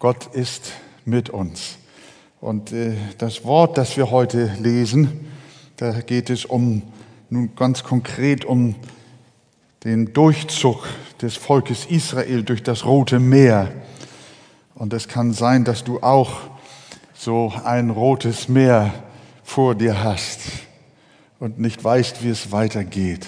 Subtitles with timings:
[0.00, 0.72] Gott ist
[1.04, 1.76] mit uns.
[2.40, 5.28] Und äh, das Wort, das wir heute lesen,
[5.76, 6.82] da geht es um,
[7.28, 8.76] nun ganz konkret um
[9.84, 10.88] den Durchzug
[11.20, 13.70] des Volkes Israel durch das Rote Meer.
[14.74, 16.32] Und es kann sein, dass du auch
[17.12, 18.94] so ein rotes Meer
[19.44, 20.40] vor dir hast
[21.40, 23.26] und nicht weißt, wie es weitergeht.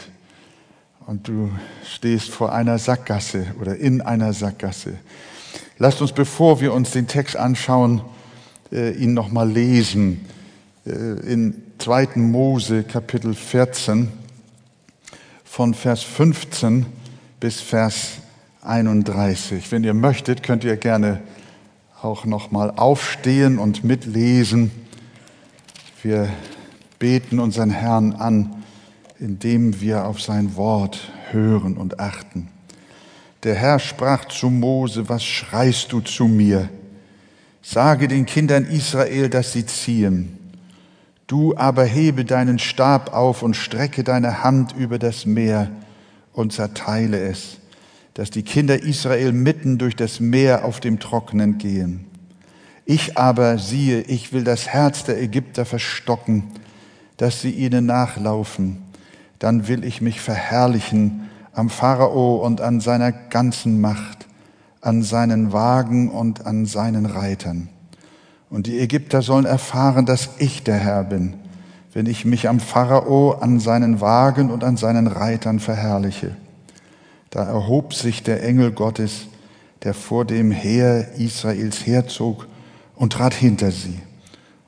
[1.06, 1.50] Und du
[1.84, 4.94] stehst vor einer Sackgasse oder in einer Sackgasse.
[5.78, 8.02] Lasst uns, bevor wir uns den Text anschauen,
[8.70, 10.26] äh, ihn nochmal lesen.
[10.86, 12.16] Äh, in 2.
[12.16, 14.08] Mose Kapitel 14
[15.44, 16.86] von Vers 15
[17.40, 18.18] bis Vers
[18.62, 19.70] 31.
[19.72, 21.20] Wenn ihr möchtet, könnt ihr gerne
[22.00, 24.70] auch nochmal aufstehen und mitlesen.
[26.02, 26.28] Wir
[26.98, 28.64] beten unseren Herrn an,
[29.18, 32.48] indem wir auf sein Wort hören und achten.
[33.42, 36.68] Der Herr sprach zu Mose, was schreist du zu mir?
[37.60, 40.38] Sage den Kindern Israel, dass sie ziehen.
[41.26, 45.70] Du aber hebe deinen Stab auf und strecke deine Hand über das Meer
[46.32, 47.58] und zerteile es,
[48.14, 52.04] dass die Kinder Israel mitten durch das Meer auf dem Trockenen gehen.
[52.84, 56.44] Ich aber siehe, ich will das Herz der Ägypter verstocken,
[57.16, 58.82] dass sie ihnen nachlaufen.
[59.38, 64.26] Dann will ich mich verherrlichen am Pharao und an seiner ganzen Macht,
[64.80, 67.68] an seinen Wagen und an seinen Reitern.
[68.50, 71.34] Und die Ägypter sollen erfahren, dass ich der Herr bin,
[71.92, 76.36] wenn ich mich am Pharao, an seinen Wagen und an seinen Reitern verherrliche.
[77.30, 79.26] Da erhob sich der Engel Gottes,
[79.82, 82.46] der vor dem Heer Israels herzog
[82.94, 83.98] und trat hinter sie.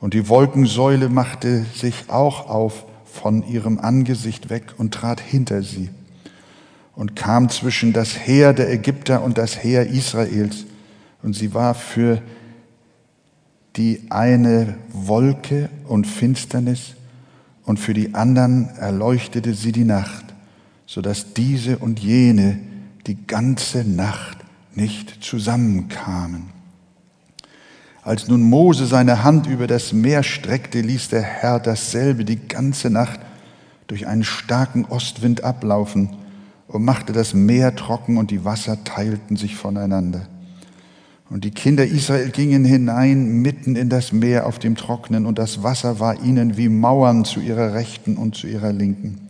[0.01, 5.89] Und die Wolkensäule machte sich auch auf von ihrem Angesicht weg und trat hinter sie
[6.97, 10.65] und kam zwischen das Heer der Ägypter und das Heer Israels.
[11.23, 12.23] Und sie war für
[13.77, 16.95] die eine Wolke und Finsternis
[17.65, 20.25] und für die anderen erleuchtete sie die Nacht,
[20.87, 22.61] so dass diese und jene
[23.07, 24.39] die ganze Nacht
[24.75, 26.55] nicht zusammenkamen.
[28.03, 32.91] Als nun Mose seine Hand über das Meer streckte, ließ der Herr dasselbe die ganze
[32.91, 33.19] Nacht
[33.87, 36.11] durch einen starken Ostwind ablaufen
[36.75, 40.23] und machte das Meer trocken und die Wasser teilten sich voneinander.
[41.31, 45.63] Und die Kinder Israel gingen hinein mitten in das Meer auf dem Trocknen und das
[45.63, 49.29] Wasser war ihnen wie Mauern zu ihrer Rechten und zu ihrer Linken.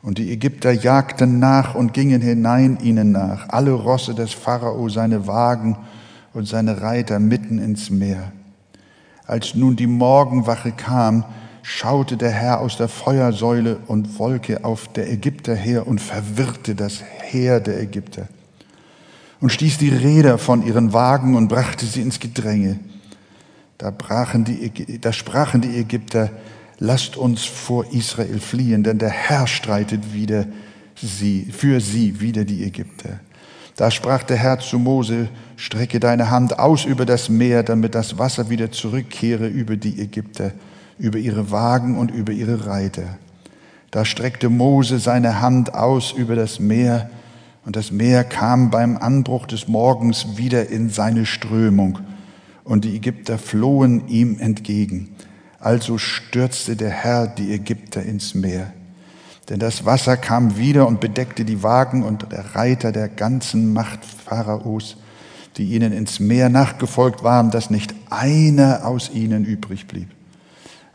[0.00, 5.26] Und die Ägypter jagten nach und gingen hinein ihnen nach, alle Rosse des Pharao, seine
[5.26, 5.76] Wagen
[6.32, 8.32] und seine Reiter mitten ins Meer.
[9.26, 11.26] Als nun die Morgenwache kam,
[11.62, 17.02] schaute der Herr aus der Feuersäule und Wolke auf der Ägypter her und verwirrte das
[17.02, 18.28] Heer der Ägypter
[19.40, 22.80] und stieß die Räder von ihren Wagen und brachte sie ins Gedränge.
[23.78, 26.30] Da, brachen die, da sprachen die Ägypter,
[26.78, 30.46] lasst uns vor Israel fliehen, denn der Herr streitet wieder
[30.96, 33.20] sie, für sie wieder die Ägypter.
[33.76, 38.18] Da sprach der Herr zu Mose, strecke deine Hand aus über das Meer, damit das
[38.18, 40.52] Wasser wieder zurückkehre über die Ägypter
[40.98, 43.18] über ihre Wagen und über ihre Reiter.
[43.90, 47.10] Da streckte Mose seine Hand aus über das Meer,
[47.64, 51.98] und das Meer kam beim Anbruch des Morgens wieder in seine Strömung,
[52.64, 55.10] und die Ägypter flohen ihm entgegen.
[55.58, 58.72] Also stürzte der Herr die Ägypter ins Meer.
[59.48, 64.04] Denn das Wasser kam wieder und bedeckte die Wagen und der Reiter der ganzen Macht
[64.04, 64.98] Pharaos,
[65.56, 70.08] die ihnen ins Meer nachgefolgt waren, dass nicht einer aus ihnen übrig blieb.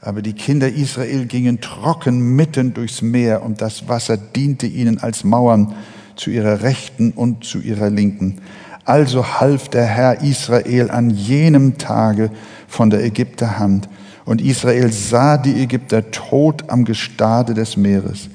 [0.04, 5.24] Aber die Kinder Israel gingen trocken mitten durchs Meer und das Wasser diente ihnen als
[5.24, 5.76] Mauern
[6.18, 8.42] zu ihrer Rechten und zu ihrer Linken.
[8.84, 12.32] Also half der Herr Israel an jenem Tage
[12.68, 13.88] von der Ägypter Hand.
[14.26, 18.28] Und Israel sah die Ägypter tot am Gestade des Meeres.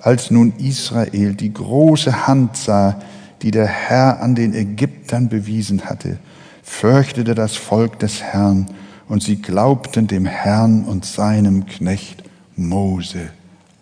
[0.00, 3.00] Als nun Israel die große Hand sah,
[3.42, 6.18] die der Herr an den Ägyptern bewiesen hatte,
[6.62, 8.66] fürchtete das Volk des Herrn
[9.08, 12.22] und sie glaubten dem Herrn und seinem Knecht
[12.56, 13.30] Mose.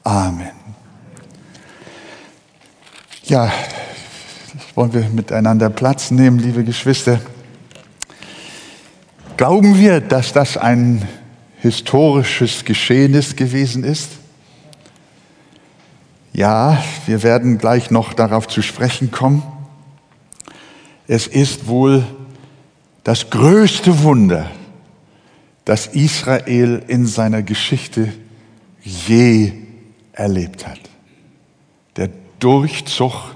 [0.05, 0.51] Amen.
[3.25, 3.53] Ja,
[4.75, 7.21] wollen wir miteinander Platz nehmen, liebe Geschwister.
[9.37, 11.07] Glauben wir, dass das ein
[11.59, 14.11] historisches Geschehnis gewesen ist?
[16.33, 19.43] Ja, wir werden gleich noch darauf zu sprechen kommen.
[21.09, 22.05] Es ist wohl
[23.05, 24.51] das größte Wunder,
[25.67, 28.13] das Israel in seiner Geschichte
[28.83, 29.53] je
[30.13, 30.79] erlebt hat.
[31.97, 32.09] Der
[32.39, 33.35] Durchzug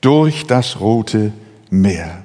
[0.00, 1.32] durch das Rote
[1.68, 2.24] Meer.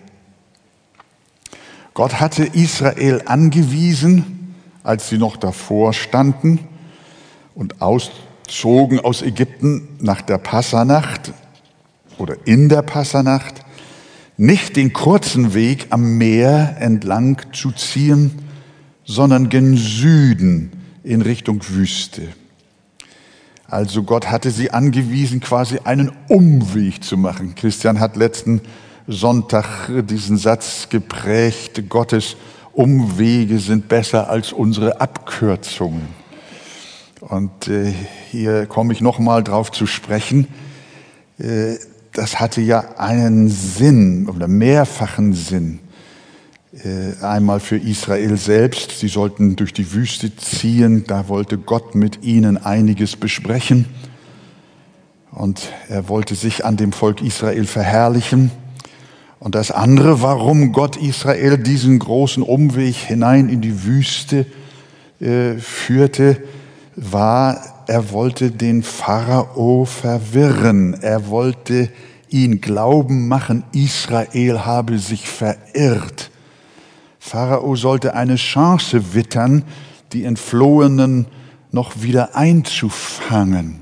[1.94, 6.59] Gott hatte Israel angewiesen, als sie noch davor standen
[7.53, 11.33] und auszogen aus Ägypten nach der Passanacht
[12.18, 13.65] oder in der Passanacht,
[14.38, 18.44] nicht den kurzen Weg am Meer entlang zu ziehen,
[19.05, 20.71] sondern gen Süden
[21.03, 22.23] in Richtung Wüste.
[23.67, 27.55] Also Gott hatte sie angewiesen, quasi einen Umweg zu machen.
[27.55, 28.61] Christian hat letzten
[29.07, 32.37] Sonntag diesen Satz geprägt, Gottes
[32.73, 36.07] Umwege sind besser als unsere Abkürzungen.
[37.21, 37.93] Und äh,
[38.29, 40.47] hier komme ich nochmal drauf zu sprechen.
[41.39, 41.75] Äh,
[42.13, 45.79] das hatte ja einen Sinn oder mehrfachen Sinn.
[46.83, 52.24] Äh, einmal für Israel selbst, sie sollten durch die Wüste ziehen, da wollte Gott mit
[52.25, 53.86] ihnen einiges besprechen.
[55.31, 58.51] Und er wollte sich an dem Volk Israel verherrlichen.
[59.39, 64.45] Und das andere, warum Gott Israel diesen großen Umweg hinein in die Wüste
[65.22, 66.44] äh, führte,
[66.98, 70.94] war, er wollte den Pharao verwirren.
[70.95, 71.89] Er wollte
[72.30, 76.31] ihn glauben machen, Israel habe sich verirrt.
[77.25, 79.63] Pharao sollte eine Chance wittern,
[80.13, 81.25] die Entflohenen
[81.72, 83.80] noch wieder einzufangen.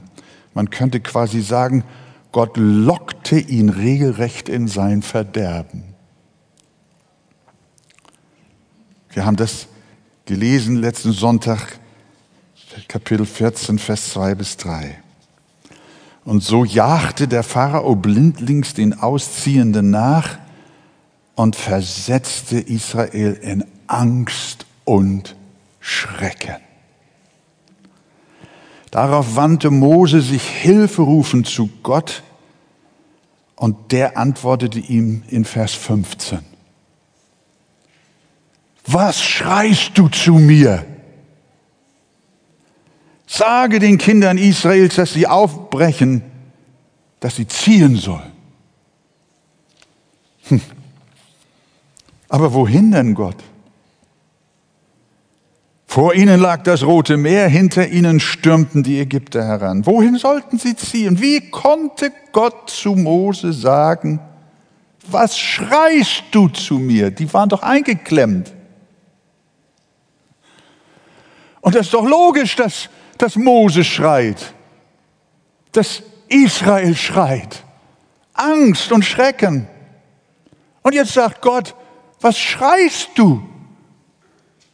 [0.53, 1.83] Man könnte quasi sagen,
[2.31, 5.83] Gott lockte ihn regelrecht in sein Verderben.
[9.09, 9.67] Wir haben das
[10.25, 11.79] gelesen letzten Sonntag,
[12.87, 14.99] Kapitel 14, Vers 2 bis 3.
[16.23, 20.37] Und so jagte der Pharao blindlings den Ausziehenden nach
[21.35, 25.35] und versetzte Israel in Angst und
[25.79, 26.57] Schrecken.
[28.91, 32.21] Darauf wandte Mose sich hilferufend zu Gott
[33.55, 36.39] und der antwortete ihm in Vers 15.
[38.85, 40.85] Was schreist du zu mir?
[43.25, 46.21] Sage den Kindern Israels, dass sie aufbrechen,
[47.19, 48.31] dass sie ziehen sollen.
[50.49, 50.61] Hm.
[52.33, 53.35] Aber wohin denn Gott?
[55.85, 59.85] Vor ihnen lag das Rote Meer, hinter ihnen stürmten die Ägypter heran.
[59.85, 61.21] Wohin sollten sie ziehen?
[61.21, 64.19] Wie konnte Gott zu Mose sagen,
[65.05, 67.11] was schreist du zu mir?
[67.11, 68.51] Die waren doch eingeklemmt.
[71.61, 72.89] Und das ist doch logisch, dass,
[73.19, 74.55] dass Mose schreit,
[75.71, 77.63] dass Israel schreit.
[78.33, 79.67] Angst und Schrecken.
[80.81, 81.75] Und jetzt sagt Gott,
[82.23, 83.43] was schreist du?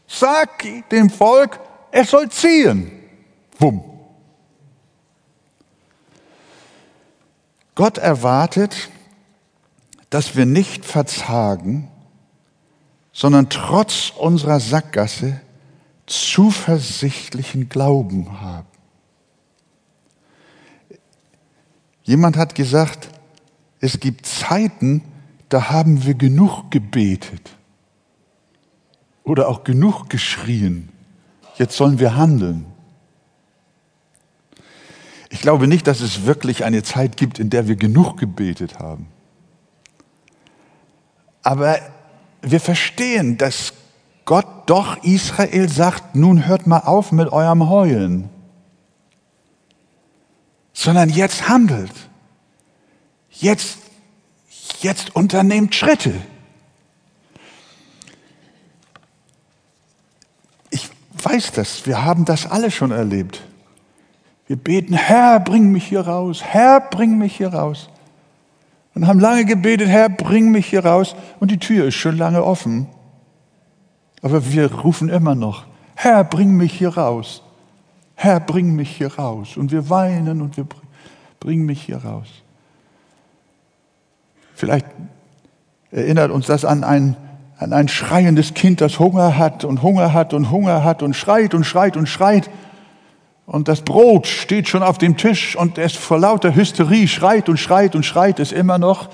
[0.07, 1.59] Sag dem Volk,
[1.91, 2.91] es soll ziehen.
[3.57, 3.83] Wumm.
[7.75, 8.89] Gott erwartet,
[10.09, 11.89] dass wir nicht verzagen,
[13.13, 15.41] sondern trotz unserer Sackgasse
[16.05, 18.67] zuversichtlichen Glauben haben.
[22.03, 23.09] Jemand hat gesagt,
[23.79, 25.03] es gibt Zeiten,
[25.49, 27.57] da haben wir genug gebetet
[29.23, 30.89] oder auch genug geschrien.
[31.55, 32.65] Jetzt sollen wir handeln.
[35.29, 39.07] Ich glaube nicht, dass es wirklich eine Zeit gibt, in der wir genug gebetet haben.
[41.43, 41.77] Aber
[42.41, 43.73] wir verstehen, dass
[44.25, 48.29] Gott doch Israel sagt, nun hört mal auf mit eurem Heulen,
[50.73, 51.91] sondern jetzt handelt.
[53.31, 53.79] Jetzt,
[54.81, 56.13] jetzt unternehmt Schritte.
[61.23, 63.41] weiß das, wir haben das alle schon erlebt.
[64.47, 67.89] Wir beten, Herr, bring mich hier raus, Herr, bring mich hier raus.
[68.95, 71.15] Und haben lange gebetet, Herr, bring mich hier raus.
[71.39, 72.87] Und die Tür ist schon lange offen.
[74.21, 77.43] Aber wir rufen immer noch, Herr, bring mich hier raus.
[78.15, 79.55] Herr, bring mich hier raus.
[79.55, 80.65] Und wir weinen und wir
[81.39, 82.27] bringen mich hier raus.
[84.59, 84.87] Vielleicht
[85.89, 87.15] erinnert uns das an einen
[87.57, 91.53] an ein schreiendes Kind, das Hunger hat und Hunger hat und Hunger hat und schreit
[91.53, 92.49] und schreit und schreit.
[93.45, 97.57] Und das Brot steht schon auf dem Tisch und es vor lauter Hysterie schreit und
[97.57, 99.09] schreit und schreit es immer noch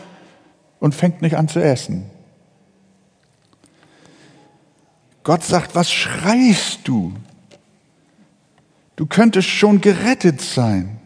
[0.80, 2.10] und fängt nicht an zu essen.
[5.24, 7.14] Gott sagt, was schreist du?
[8.96, 11.00] Du könntest schon gerettet sein.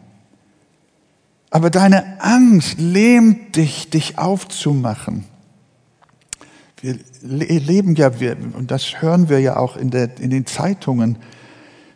[1.50, 5.24] Aber deine Angst lähmt dich, dich aufzumachen.
[6.80, 11.18] Wir leben ja, wir, und das hören wir ja auch in, der, in den Zeitungen,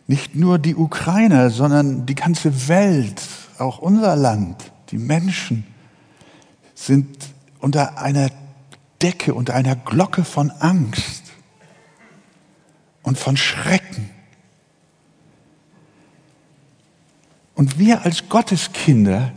[0.07, 3.21] nicht nur die Ukrainer, sondern die ganze Welt,
[3.57, 5.65] auch unser Land, die Menschen
[6.75, 7.07] sind
[7.59, 8.29] unter einer
[9.01, 11.25] Decke, unter einer Glocke von Angst.
[13.05, 14.09] und von Schrecken.
[17.53, 19.31] Und wir als Gotteskinder,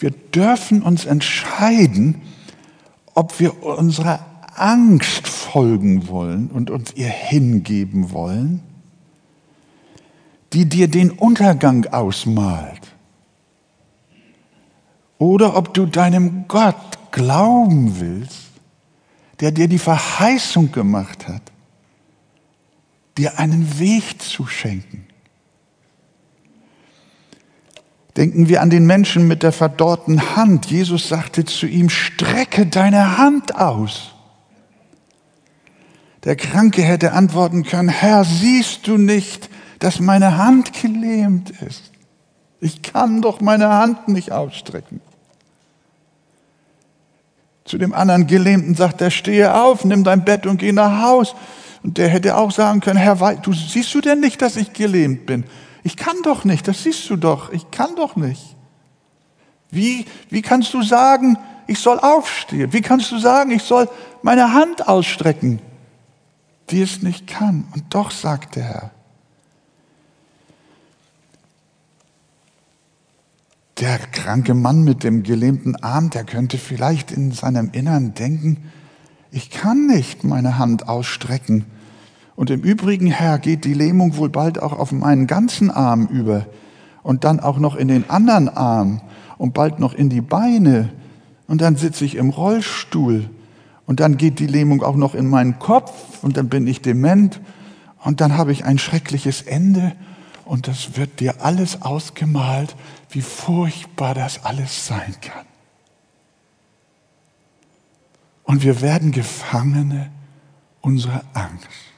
[0.00, 2.22] wir dürfen uns entscheiden,
[3.14, 4.24] ob wir unserer
[4.56, 8.62] Angst folgen wollen und uns ihr hingeben wollen,
[10.52, 12.80] die dir den Untergang ausmalt.
[15.18, 18.48] Oder ob du deinem Gott glauben willst,
[19.40, 21.42] der dir die Verheißung gemacht hat,
[23.18, 25.09] dir einen Weg zu schenken.
[28.16, 30.66] Denken wir an den Menschen mit der verdorrten Hand.
[30.66, 34.12] Jesus sagte zu ihm, strecke deine Hand aus.
[36.24, 39.48] Der Kranke hätte antworten können, Herr, siehst du nicht,
[39.78, 41.90] dass meine Hand gelähmt ist?
[42.60, 45.00] Ich kann doch meine Hand nicht ausstrecken.
[47.64, 51.34] Zu dem anderen Gelähmten sagt er, stehe auf, nimm dein Bett und geh nach Haus.
[51.82, 55.24] Und der hätte auch sagen können, Herr, du siehst du denn nicht, dass ich gelähmt
[55.24, 55.44] bin?
[55.82, 58.56] Ich kann doch nicht, das siehst du doch, ich kann doch nicht.
[59.70, 62.72] Wie, wie kannst du sagen, ich soll aufstehen?
[62.72, 63.88] Wie kannst du sagen, ich soll
[64.22, 65.60] meine Hand ausstrecken,
[66.70, 67.68] die es nicht kann?
[67.74, 68.90] Und doch sagt der Herr,
[73.78, 78.70] der kranke Mann mit dem gelähmten Arm, der könnte vielleicht in seinem Innern denken,
[79.32, 81.64] ich kann nicht meine Hand ausstrecken.
[82.40, 86.46] Und im Übrigen, Herr, geht die Lähmung wohl bald auch auf meinen ganzen Arm über
[87.02, 89.02] und dann auch noch in den anderen Arm
[89.36, 90.90] und bald noch in die Beine.
[91.48, 93.28] Und dann sitze ich im Rollstuhl
[93.84, 95.92] und dann geht die Lähmung auch noch in meinen Kopf
[96.22, 97.42] und dann bin ich dement
[98.02, 99.92] und dann habe ich ein schreckliches Ende
[100.46, 102.74] und das wird dir alles ausgemalt,
[103.10, 105.44] wie furchtbar das alles sein kann.
[108.44, 110.10] Und wir werden Gefangene
[110.80, 111.89] unserer Angst.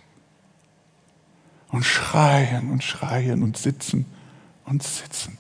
[1.73, 4.07] Und schreien und schreien und sitzen
[4.67, 5.37] und sitzen.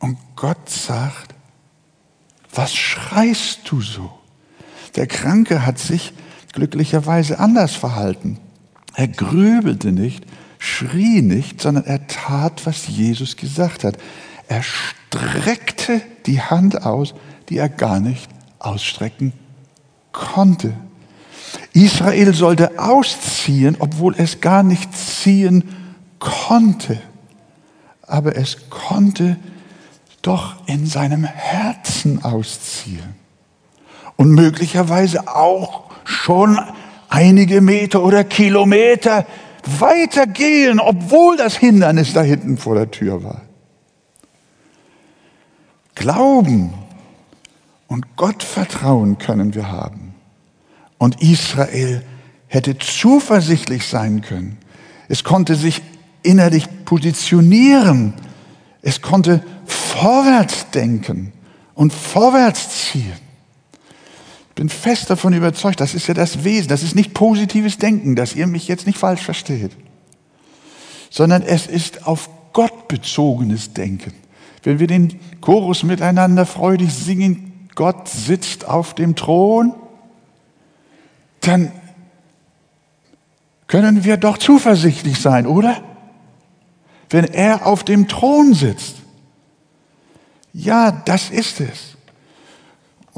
[0.00, 1.34] Und Gott sagt,
[2.52, 4.10] was schreist du so?
[4.96, 6.12] Der Kranke hat sich
[6.52, 8.38] glücklicherweise anders verhalten.
[8.94, 10.24] Er grübelte nicht,
[10.58, 13.98] schrie nicht, sondern er tat, was Jesus gesagt hat.
[14.48, 17.14] Er streckte die Hand aus,
[17.48, 18.28] die er gar nicht
[18.58, 19.32] ausstrecken
[20.12, 20.74] konnte.
[21.84, 25.64] Israel sollte ausziehen, obwohl es gar nicht ziehen
[26.18, 27.00] konnte.
[28.02, 29.36] Aber es konnte
[30.22, 33.14] doch in seinem Herzen ausziehen.
[34.16, 36.58] Und möglicherweise auch schon
[37.08, 39.24] einige Meter oder Kilometer
[39.78, 43.42] weitergehen, obwohl das Hindernis da hinten vor der Tür war.
[45.94, 46.72] Glauben
[47.86, 50.07] und Gottvertrauen können wir haben.
[50.98, 52.02] Und Israel
[52.48, 54.58] hätte zuversichtlich sein können.
[55.08, 55.82] Es konnte sich
[56.22, 58.14] innerlich positionieren.
[58.82, 61.32] Es konnte vorwärts denken
[61.74, 63.12] und vorwärts ziehen.
[64.50, 68.16] Ich bin fest davon überzeugt, das ist ja das Wesen, das ist nicht positives Denken,
[68.16, 69.70] dass ihr mich jetzt nicht falsch versteht,
[71.10, 74.12] sondern es ist auf Gott bezogenes Denken.
[74.64, 79.74] Wenn wir den Chorus miteinander freudig singen, Gott sitzt auf dem Thron,
[81.40, 81.72] dann
[83.66, 85.76] können wir doch zuversichtlich sein, oder?
[87.10, 88.96] Wenn er auf dem Thron sitzt.
[90.52, 91.98] Ja, das ist es.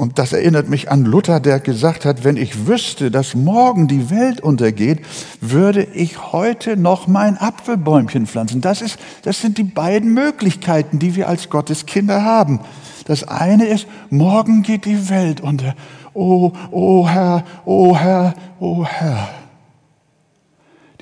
[0.01, 4.09] Und das erinnert mich an Luther, der gesagt hat, wenn ich wüsste, dass morgen die
[4.09, 5.05] Welt untergeht,
[5.41, 8.61] würde ich heute noch mein Apfelbäumchen pflanzen.
[8.61, 12.61] Das, ist, das sind die beiden Möglichkeiten, die wir als Gotteskinder haben.
[13.05, 15.75] Das eine ist, morgen geht die Welt unter.
[16.13, 19.29] Oh, oh Herr, oh Herr, oh Herr.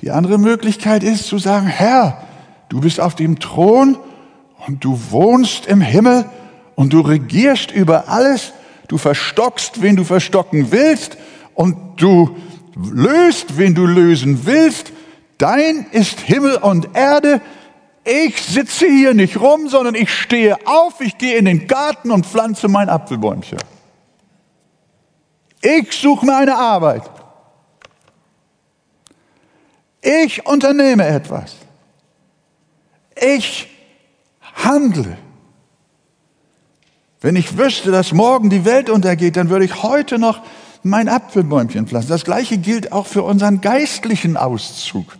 [0.00, 2.22] Die andere Möglichkeit ist zu sagen, Herr,
[2.68, 3.98] du bist auf dem Thron
[4.66, 6.24] und du wohnst im Himmel
[6.74, 8.52] und du regierst über alles.
[8.88, 11.16] Du verstockst, wen du verstocken willst
[11.54, 12.36] und du
[12.74, 14.92] löst, wen du lösen willst.
[15.38, 17.40] Dein ist Himmel und Erde
[18.04, 22.26] ich sitze hier nicht rum, sondern ich stehe auf, ich gehe in den Garten und
[22.26, 23.58] pflanze mein Apfelbäumchen.
[25.62, 27.02] Ich suche mir eine Arbeit.
[30.02, 31.56] Ich unternehme etwas.
[33.14, 33.68] Ich
[34.54, 35.18] handle.
[37.20, 40.40] Wenn ich wüsste, dass morgen die Welt untergeht, dann würde ich heute noch
[40.82, 42.08] mein Apfelbäumchen pflanzen.
[42.08, 45.18] Das gleiche gilt auch für unseren geistlichen Auszug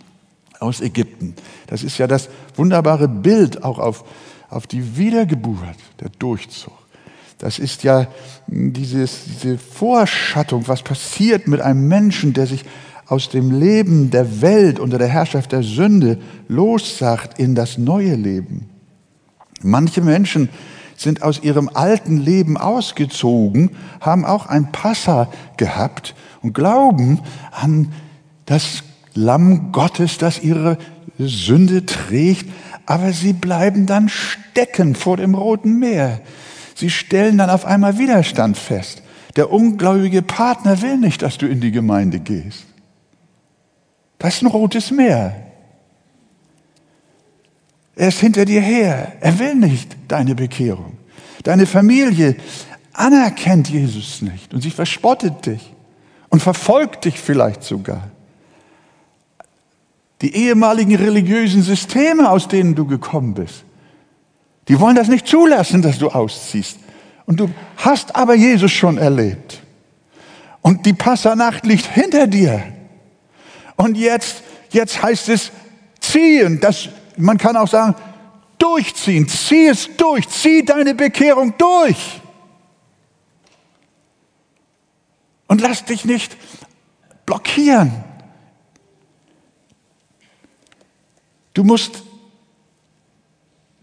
[0.59, 1.35] aus Ägypten.
[1.67, 4.03] Das ist ja das wunderbare Bild auch auf,
[4.49, 6.73] auf die Wiedergeburt, der Durchzug.
[7.41, 8.05] Das ist ja
[8.45, 12.63] dieses, diese Vorschattung, was passiert mit einem Menschen, der sich
[13.07, 18.69] aus dem Leben der Welt unter der Herrschaft der Sünde lossagt in das neue Leben.
[19.63, 20.49] Manche Menschen
[20.95, 27.21] sind aus ihrem alten Leben ausgezogen, haben auch ein Passa gehabt und glauben
[27.51, 27.91] an
[28.45, 28.83] das
[29.15, 30.77] Lamm Gottes, das ihre
[31.17, 32.51] Sünde trägt,
[32.85, 36.21] aber sie bleiben dann stecken vor dem Roten Meer.
[36.81, 39.03] Sie stellen dann auf einmal Widerstand fest.
[39.35, 42.65] Der ungläubige Partner will nicht, dass du in die Gemeinde gehst.
[44.17, 45.35] Das ist ein rotes Meer.
[47.95, 49.11] Er ist hinter dir her.
[49.21, 50.97] Er will nicht deine Bekehrung.
[51.43, 52.35] Deine Familie
[52.93, 55.73] anerkennt Jesus nicht und sie verspottet dich
[56.29, 58.09] und verfolgt dich vielleicht sogar.
[60.23, 63.65] Die ehemaligen religiösen Systeme, aus denen du gekommen bist,
[64.67, 66.77] die wollen das nicht zulassen, dass du ausziehst.
[67.25, 69.61] Und du hast aber Jesus schon erlebt.
[70.61, 72.63] Und die Passanacht liegt hinter dir.
[73.75, 75.51] Und jetzt, jetzt heißt es
[75.99, 76.59] ziehen.
[76.59, 77.95] Das, man kann auch sagen,
[78.57, 79.27] durchziehen.
[79.27, 80.29] Zieh es durch.
[80.29, 82.21] Zieh deine Bekehrung durch.
[85.47, 86.37] Und lass dich nicht
[87.25, 87.91] blockieren.
[91.53, 92.03] Du musst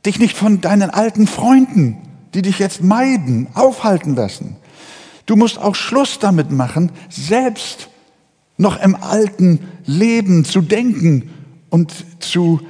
[0.05, 1.97] dich nicht von deinen alten Freunden,
[2.35, 4.57] die dich jetzt meiden, aufhalten lassen.
[5.27, 7.89] Du musst auch Schluss damit machen, selbst
[8.57, 11.31] noch im alten Leben zu denken
[11.71, 12.61] und zu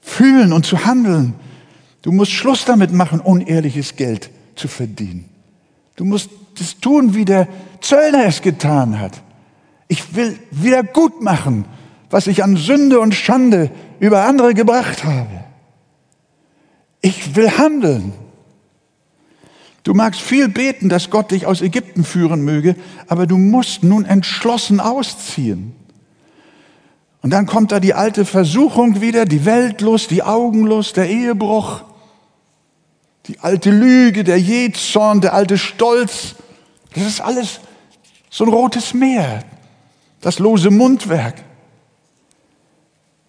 [0.00, 1.34] fühlen und zu handeln.
[2.02, 5.24] Du musst Schluss damit machen, unehrliches Geld zu verdienen.
[5.96, 7.48] Du musst das tun, wie der
[7.80, 9.22] Zöllner es getan hat.
[9.88, 11.64] Ich will wieder gut machen,
[12.10, 15.44] was ich an Sünde und Schande über andere gebracht habe.
[17.04, 18.14] Ich will handeln.
[19.82, 22.76] Du magst viel beten, dass Gott dich aus Ägypten führen möge,
[23.08, 25.76] aber du musst nun entschlossen ausziehen.
[27.20, 31.82] Und dann kommt da die alte Versuchung wieder, die Weltlust, die Augenlust, der Ehebruch,
[33.26, 36.36] die alte Lüge, der Jezorn, der alte Stolz.
[36.94, 37.60] Das ist alles
[38.30, 39.44] so ein rotes Meer,
[40.22, 41.34] das lose Mundwerk,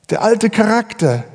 [0.10, 1.26] der alte Charakter.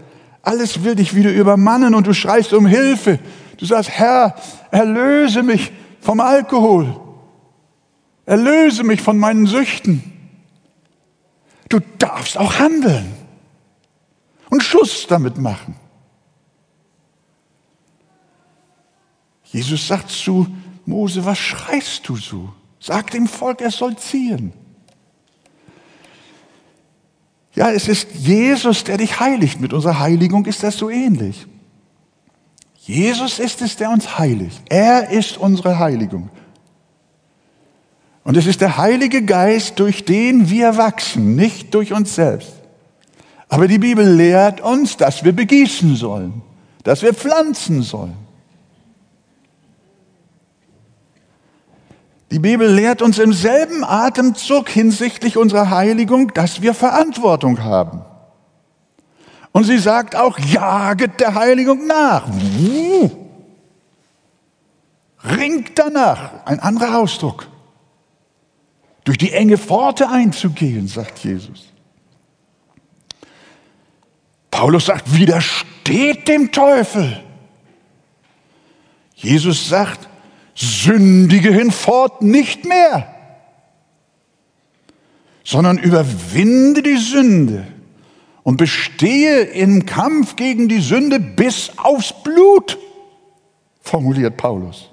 [0.42, 3.18] Alles will dich wieder übermannen und du schreist um Hilfe.
[3.58, 4.34] Du sagst, Herr,
[4.70, 6.98] erlöse mich vom Alkohol.
[8.24, 10.02] Erlöse mich von meinen Süchten.
[11.68, 13.12] Du darfst auch handeln
[14.48, 15.76] und Schuss damit machen.
[19.44, 20.46] Jesus sagt zu
[20.86, 22.52] Mose, was schreist du so?
[22.78, 24.52] Sag dem Volk, er soll ziehen.
[27.54, 29.60] Ja, es ist Jesus, der dich heiligt.
[29.60, 31.46] Mit unserer Heiligung ist das so ähnlich.
[32.76, 34.62] Jesus ist es, der uns heiligt.
[34.68, 36.30] Er ist unsere Heiligung.
[38.24, 42.52] Und es ist der Heilige Geist, durch den wir wachsen, nicht durch uns selbst.
[43.48, 46.42] Aber die Bibel lehrt uns, dass wir begießen sollen,
[46.84, 48.14] dass wir pflanzen sollen.
[52.30, 58.04] Die Bibel lehrt uns im selben Atemzug hinsichtlich unserer Heiligung, dass wir Verantwortung haben.
[59.52, 62.28] Und sie sagt auch, jaget der Heiligung nach.
[65.24, 66.46] Ringt danach.
[66.46, 67.48] Ein anderer Ausdruck
[69.04, 71.66] durch die enge Pforte einzugehen, sagt Jesus.
[74.52, 77.24] Paulus sagt, widersteht dem Teufel.
[79.14, 80.09] Jesus sagt,
[80.60, 83.14] sündige hinfort nicht mehr,
[85.44, 87.66] sondern überwinde die Sünde
[88.42, 92.78] und bestehe im Kampf gegen die Sünde bis aufs Blut,
[93.80, 94.90] formuliert Paulus.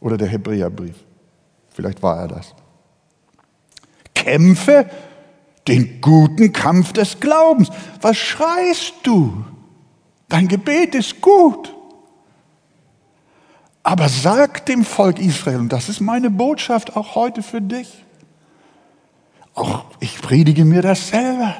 [0.00, 0.96] Oder der Hebräerbrief.
[1.70, 2.54] Vielleicht war er das
[4.24, 4.86] kämpfe
[5.68, 7.68] den guten Kampf des Glaubens.
[8.00, 9.44] Was schreist du?
[10.28, 11.72] Dein Gebet ist gut.
[13.84, 18.02] Aber sag dem Volk Israel, und das ist meine Botschaft auch heute für dich,
[19.52, 21.54] auch ich predige mir das selber.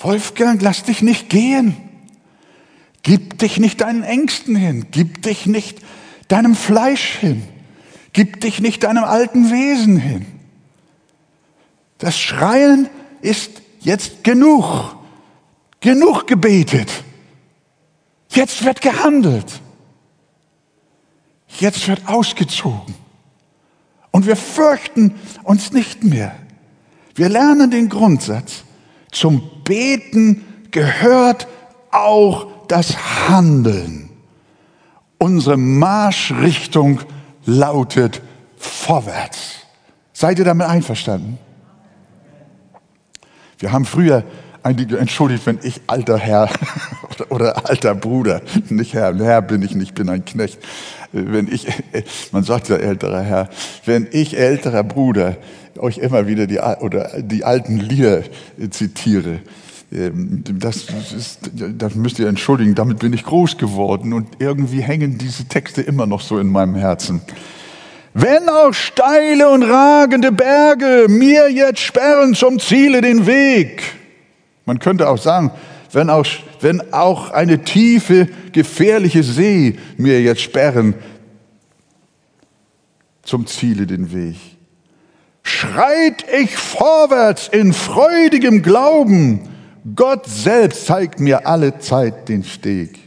[0.00, 1.76] Wolfgang, lass dich nicht gehen.
[3.02, 4.86] Gib dich nicht deinen Ängsten hin.
[4.90, 5.82] Gib dich nicht
[6.28, 7.42] deinem Fleisch hin.
[8.12, 10.26] Gib dich nicht deinem alten Wesen hin.
[11.98, 12.88] Das Schreien
[13.20, 14.96] ist jetzt genug.
[15.80, 16.90] Genug gebetet.
[18.30, 19.60] Jetzt wird gehandelt.
[21.48, 22.94] Jetzt wird ausgezogen.
[24.10, 26.34] Und wir fürchten uns nicht mehr.
[27.14, 28.64] Wir lernen den Grundsatz.
[29.10, 31.48] Zum Beten gehört
[31.90, 34.10] auch das Handeln.
[35.18, 37.00] Unsere Marschrichtung
[37.44, 38.22] lautet
[38.56, 39.54] vorwärts.
[40.12, 41.38] Seid ihr damit einverstanden?
[43.58, 44.22] Wir haben früher
[44.76, 46.50] entschuldigt, wenn ich alter Herr
[47.28, 50.58] oder, alter Bruder, nicht Herr, Herr bin ich nicht, bin ein Knecht.
[51.12, 51.66] Wenn ich,
[52.32, 53.48] man sagt ja älterer Herr,
[53.84, 55.36] wenn ich älterer Bruder
[55.78, 58.22] euch immer wieder die, oder die alten Lieder
[58.70, 59.40] zitiere,
[59.90, 65.18] ähm, das, ist, das müsst ihr entschuldigen, damit bin ich groß geworden und irgendwie hängen
[65.18, 67.22] diese Texte immer noch so in meinem Herzen.
[68.14, 73.97] Wenn auch steile und ragende Berge mir jetzt sperren zum Ziele den Weg.
[74.68, 75.50] Man könnte auch sagen,
[75.92, 76.26] wenn auch,
[76.60, 80.92] wenn auch eine tiefe, gefährliche See mir jetzt sperren
[83.22, 84.36] zum Ziele den Weg.
[85.42, 89.48] Schreit ich vorwärts in freudigem Glauben,
[89.96, 92.98] Gott selbst zeigt mir alle Zeit den Steg.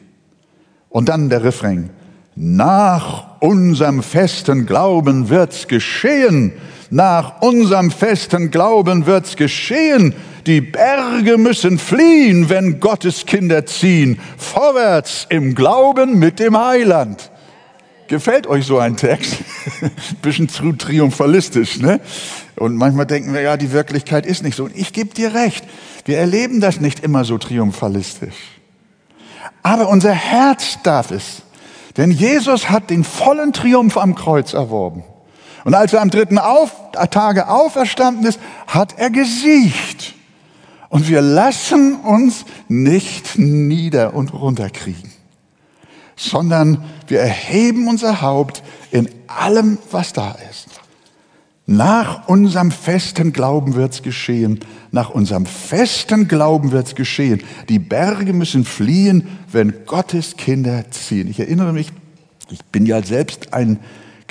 [0.90, 1.92] Und dann der Refrain.
[2.34, 6.54] Nach unserem festen Glauben wird's geschehen.
[6.94, 10.14] Nach unserem festen Glauben wird's geschehen.
[10.46, 14.20] Die Berge müssen fliehen, wenn Gottes Kinder ziehen.
[14.38, 17.32] Vorwärts im Glauben mit dem Heiland.
[18.10, 19.38] Gefällt euch so ein Text?
[20.22, 22.02] Bisschen zu triumphalistisch, ne?
[22.58, 24.66] Und manchmal denken wir, ja, die Wirklichkeit ist nicht so.
[24.66, 25.64] Und ich gebe dir recht.
[26.04, 28.36] Wir erleben das nicht immer so triumphalistisch.
[29.64, 31.44] Aber unser Herz darf es.
[31.96, 35.06] Denn Jesus hat den vollen Triumph am Kreuz erworben.
[35.64, 36.72] Und als er am dritten auf,
[37.12, 40.16] Tage auferstanden ist, hat er gesiegt.
[40.90, 45.12] Und wir lassen uns nicht nieder und runterkriegen
[46.22, 50.68] sondern wir erheben unser Haupt in allem, was da ist.
[51.66, 54.60] Nach unserem festen Glauben wird's geschehen.
[54.92, 57.42] Nach unserem festen Glauben wird's geschehen.
[57.70, 61.30] Die Berge müssen fliehen, wenn Gottes Kinder ziehen.
[61.30, 61.92] Ich erinnere mich,
[62.50, 63.80] ich bin ja selbst ein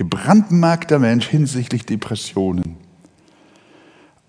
[0.00, 2.78] gebrandmarkter Mensch hinsichtlich Depressionen.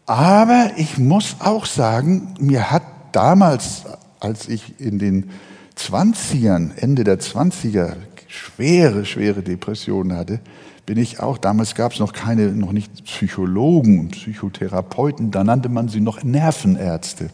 [0.05, 3.83] Aber ich muss auch sagen, mir hat damals,
[4.19, 5.29] als ich in den
[5.77, 7.95] 20ern, Ende der 20er,
[8.27, 10.41] schwere, schwere Depressionen hatte,
[10.85, 15.69] bin ich auch, damals gab es noch keine, noch nicht Psychologen und Psychotherapeuten, da nannte
[15.69, 17.29] man sie noch Nervenärzte.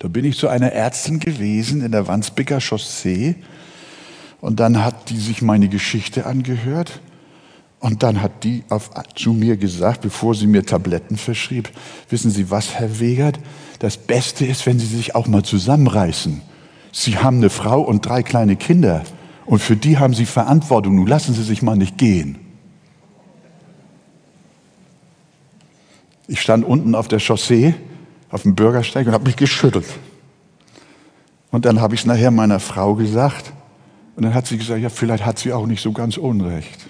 [0.00, 3.36] Da bin ich zu einer Ärztin gewesen in der Wandsbeker Chaussee
[4.42, 7.00] und dann hat die sich meine Geschichte angehört
[7.78, 11.70] und dann hat die auf, zu mir gesagt, bevor sie mir Tabletten verschrieb,
[12.10, 13.38] wissen Sie was, Herr Wegert,
[13.78, 16.42] das Beste ist, wenn Sie sich auch mal zusammenreißen.
[16.90, 19.02] Sie haben eine Frau und drei kleine Kinder
[19.46, 20.96] und für die haben Sie Verantwortung.
[20.96, 22.38] Nun lassen Sie sich mal nicht gehen.
[26.26, 27.74] Ich stand unten auf der Chaussee,
[28.30, 29.86] auf dem Bürgersteig und habe mich geschüttelt.
[31.52, 33.51] Und dann habe ich es nachher meiner Frau gesagt.
[34.16, 36.86] Und dann hat sie gesagt, ja, vielleicht hat sie auch nicht so ganz Unrecht.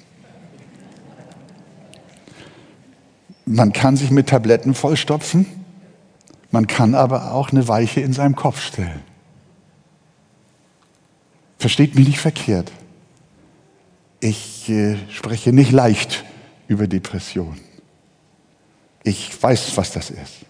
[3.45, 5.47] Man kann sich mit Tabletten vollstopfen,
[6.51, 9.01] man kann aber auch eine Weiche in seinem Kopf stellen.
[11.59, 12.73] Versteht mich nicht verkehrt.
[14.21, 16.25] Ich äh, spreche nicht leicht
[16.69, 17.57] über Depression.
[19.05, 20.47] Ich weiß, was das ist.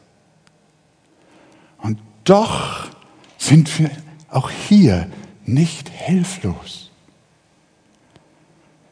[1.79, 2.89] Und doch
[3.39, 3.91] sind wir
[4.31, 5.09] auch hier
[5.53, 6.91] nicht hilflos.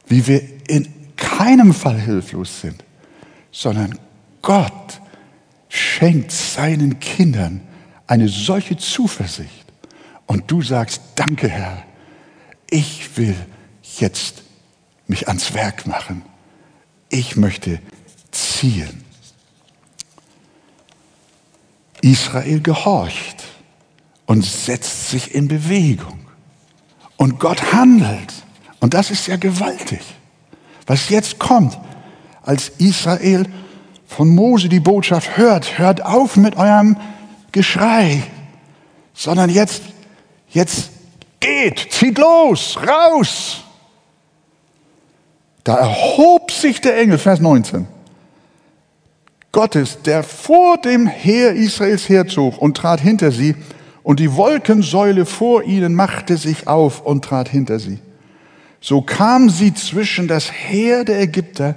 [0.06, 2.84] Wie wir in keinem Fall hilflos sind,
[3.52, 3.98] sondern
[4.42, 5.00] Gott
[5.68, 7.60] schenkt seinen Kindern
[8.06, 9.66] eine solche Zuversicht.
[10.26, 11.84] Und du sagst, danke Herr,
[12.68, 13.36] ich will
[13.98, 14.42] jetzt
[15.06, 16.22] mich ans Werk machen.
[17.08, 17.80] Ich möchte
[18.30, 19.04] ziehen.
[22.00, 23.44] Israel gehorcht
[24.26, 26.19] und setzt sich in Bewegung.
[27.20, 28.32] Und Gott handelt.
[28.78, 30.00] Und das ist ja gewaltig.
[30.86, 31.78] Was jetzt kommt,
[32.40, 33.44] als Israel
[34.06, 36.96] von Mose die Botschaft hört, hört auf mit eurem
[37.52, 38.22] Geschrei,
[39.12, 39.82] sondern jetzt,
[40.48, 40.88] jetzt
[41.40, 43.64] Geht, zieht los, raus.
[45.62, 47.86] Da erhob sich der Engel, Vers 19.
[49.52, 53.56] Gottes, der vor dem Heer Israels herzog und trat hinter sie,
[54.10, 58.00] und die Wolkensäule vor ihnen machte sich auf und trat hinter sie.
[58.80, 61.76] So kam sie zwischen das Heer der Ägypter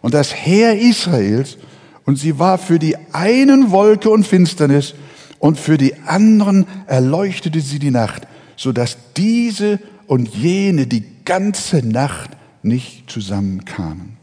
[0.00, 1.56] und das Heer Israels,
[2.04, 4.94] und sie war für die einen Wolke und Finsternis,
[5.38, 8.26] und für die anderen erleuchtete sie die Nacht
[8.58, 12.30] so dass diese und jene die ganze Nacht
[12.62, 14.17] nicht zusammenkamen.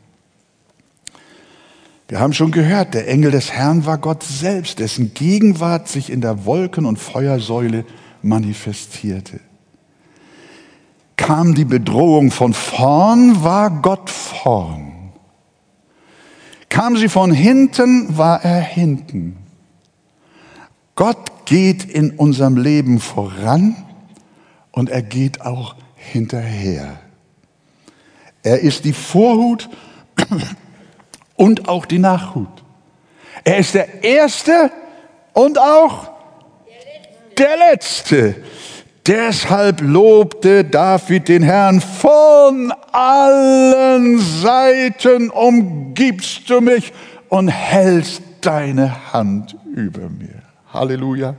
[2.08, 6.22] Wir haben schon gehört, der Engel des Herrn war Gott selbst, dessen Gegenwart sich in
[6.22, 7.84] der Wolken- und Feuersäule
[8.22, 9.40] manifestierte.
[11.16, 14.92] Kam die Bedrohung von vorn, war Gott vorn.
[16.70, 19.38] Kam sie von hinten, war er hinten.
[20.96, 23.76] Gott geht in unserem Leben voran
[24.72, 27.00] und er geht auch hinterher.
[28.44, 29.70] Er ist die Vorhut
[31.36, 32.64] und auch die Nachhut.
[33.44, 34.72] Er ist der Erste
[35.34, 36.10] und auch
[37.38, 38.36] der Letzte.
[39.06, 46.92] Deshalb lobte David den Herrn, von allen Seiten umgibst du mich
[47.30, 50.42] und hältst deine Hand über mir.
[50.74, 51.36] Halleluja.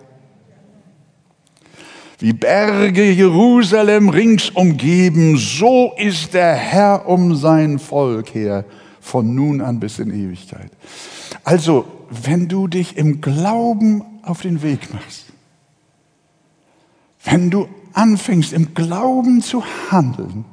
[2.19, 8.65] Wie Berge Jerusalem rings umgeben, so ist der Herr um sein Volk her,
[9.07, 10.71] von nun an bis in Ewigkeit.
[11.45, 15.27] Also, wenn du dich im Glauben auf den Weg machst,
[17.25, 20.45] wenn du anfängst im Glauben zu handeln,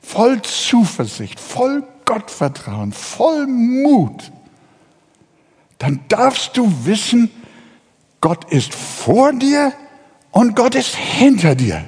[0.00, 4.32] voll Zuversicht, voll Gottvertrauen, voll Mut,
[5.78, 7.30] dann darfst du wissen,
[8.22, 9.72] Gott ist vor dir
[10.30, 11.84] und Gott ist hinter dir.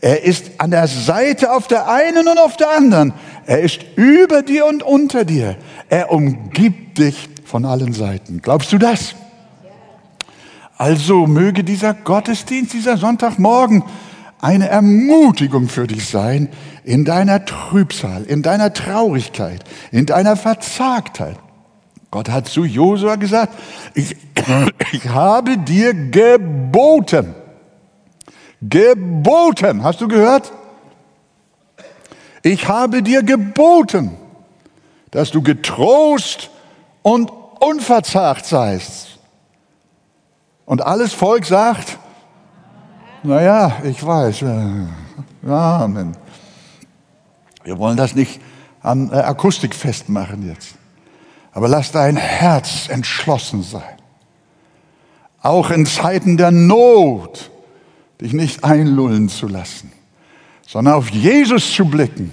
[0.00, 3.14] Er ist an der Seite auf der einen und auf der anderen.
[3.46, 5.56] Er ist über dir und unter dir.
[5.88, 8.40] Er umgibt dich von allen Seiten.
[8.42, 9.14] Glaubst du das?
[10.76, 13.84] Also möge dieser Gottesdienst, dieser Sonntagmorgen
[14.40, 16.48] eine Ermutigung für dich sein
[16.84, 21.38] in deiner Trübsal, in deiner Traurigkeit, in deiner Verzagtheit.
[22.10, 23.54] Gott hat zu Josua gesagt,
[23.94, 24.16] ich,
[24.92, 27.34] ich habe dir geboten.
[28.60, 30.52] Geboten, hast du gehört?
[32.42, 34.16] Ich habe dir geboten,
[35.10, 36.50] dass du getrost
[37.02, 39.18] und unverzagt seist.
[40.64, 41.98] Und alles Volk sagt,
[43.22, 44.42] naja, ich weiß,
[45.46, 46.16] Amen.
[47.64, 48.40] Wir wollen das nicht
[48.80, 50.74] an äh, Akustik festmachen jetzt.
[51.52, 53.98] Aber lass dein Herz entschlossen sein.
[55.42, 57.50] Auch in Zeiten der Not
[58.20, 59.92] dich nicht einlullen zu lassen,
[60.72, 62.32] sondern auf Jesus zu blicken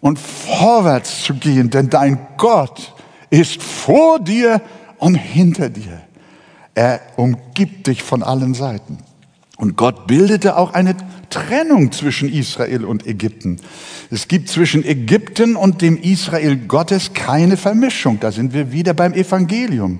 [0.00, 2.94] und vorwärts zu gehen, denn dein Gott
[3.30, 4.62] ist vor dir
[4.98, 6.00] und hinter dir.
[6.74, 8.98] Er umgibt dich von allen Seiten.
[9.56, 10.94] Und Gott bildete auch eine
[11.30, 13.58] Trennung zwischen Israel und Ägypten.
[14.10, 18.20] Es gibt zwischen Ägypten und dem Israel Gottes keine Vermischung.
[18.20, 19.98] Da sind wir wieder beim Evangelium.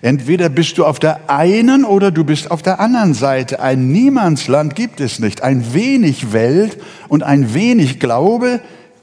[0.00, 3.60] Entweder bist du auf der einen oder du bist auf der anderen Seite.
[3.60, 5.42] Ein Niemandsland gibt es nicht.
[5.42, 8.60] Ein wenig Welt und ein wenig Glaube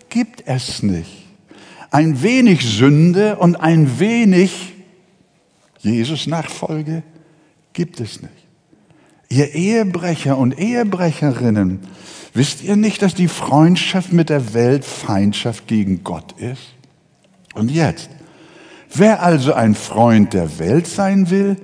[0.09, 1.11] gibt es nicht.
[1.91, 4.73] Ein wenig Sünde und ein wenig
[5.79, 7.03] Jesus Nachfolge
[7.73, 8.33] gibt es nicht.
[9.29, 11.79] Ihr Ehebrecher und Ehebrecherinnen,
[12.33, 16.73] wisst ihr nicht, dass die Freundschaft mit der Welt Feindschaft gegen Gott ist?
[17.53, 18.09] Und jetzt,
[18.99, 21.57] wer also ein Freund der Welt sein will,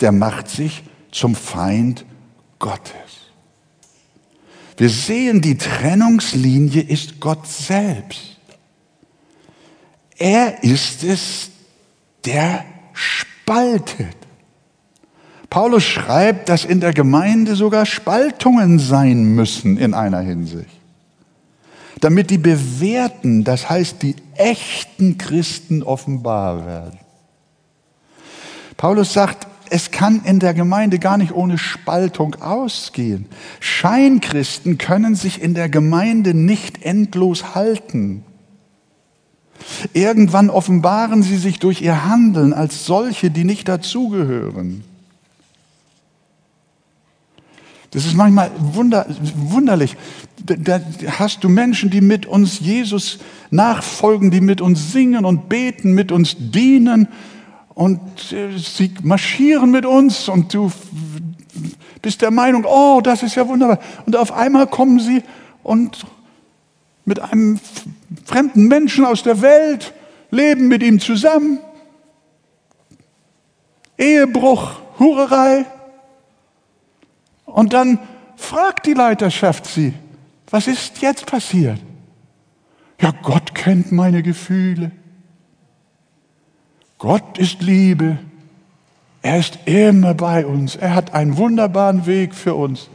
[0.00, 2.04] der macht sich zum Feind
[2.58, 2.92] Gottes.
[4.76, 8.36] Wir sehen, die Trennungslinie ist Gott selbst.
[10.16, 11.50] Er ist es,
[12.24, 14.16] der spaltet.
[15.50, 20.77] Paulus schreibt, dass in der Gemeinde sogar Spaltungen sein müssen in einer Hinsicht.
[22.00, 26.98] Damit die bewährten, das heißt die echten Christen offenbar werden.
[28.76, 33.26] Paulus sagt, es kann in der Gemeinde gar nicht ohne Spaltung ausgehen.
[33.60, 38.24] Scheinchristen können sich in der Gemeinde nicht endlos halten.
[39.92, 44.84] Irgendwann offenbaren sie sich durch ihr Handeln als solche, die nicht dazugehören.
[47.90, 49.96] Das ist manchmal wunder, wunderlich.
[50.44, 50.80] Da
[51.18, 53.18] hast du Menschen, die mit uns Jesus
[53.50, 57.08] nachfolgen, die mit uns singen und beten, mit uns dienen
[57.74, 58.00] und
[58.32, 60.70] äh, sie marschieren mit uns und du
[62.02, 63.78] bist der Meinung, oh, das ist ja wunderbar.
[64.04, 65.22] Und auf einmal kommen sie
[65.62, 66.04] und
[67.04, 67.58] mit einem
[68.24, 69.94] fremden Menschen aus der Welt,
[70.30, 71.58] leben mit ihm zusammen.
[73.96, 75.64] Ehebruch, Hurerei.
[77.58, 77.98] Und dann
[78.36, 79.92] fragt die Leiterschaft sie,
[80.48, 81.80] was ist jetzt passiert?
[83.00, 84.92] Ja, Gott kennt meine Gefühle.
[86.98, 88.20] Gott ist Liebe.
[89.22, 90.76] Er ist immer bei uns.
[90.76, 92.90] Er hat einen wunderbaren Weg für uns.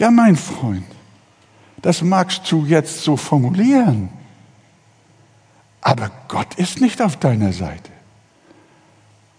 [0.00, 0.82] Ja, mein Freund,
[1.80, 4.08] das magst du jetzt so formulieren.
[5.80, 7.92] Aber Gott ist nicht auf deiner Seite.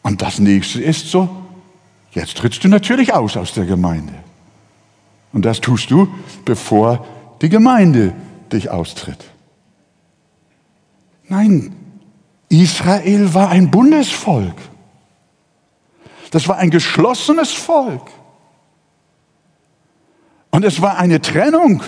[0.03, 1.27] Und das nächste ist so,
[2.12, 4.13] jetzt trittst du natürlich aus aus der Gemeinde.
[5.33, 6.07] Und das tust du,
[6.45, 7.05] bevor
[7.41, 8.13] die Gemeinde
[8.51, 9.23] dich austritt.
[11.27, 11.75] Nein,
[12.49, 14.55] Israel war ein Bundesvolk.
[16.31, 18.09] Das war ein geschlossenes Volk.
[20.51, 21.83] Und es war eine Trennung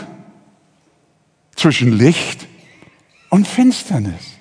[1.55, 2.47] zwischen Licht
[3.29, 4.37] und Finsternis.